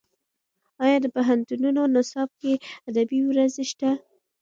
[0.83, 2.53] ایا د پوهنتونونو نصاب کې
[2.89, 3.89] ادبي ورځې شته؟